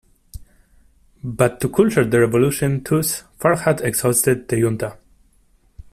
[1.23, 4.97] But to culture the Revolution thus far had exhausted the Junta.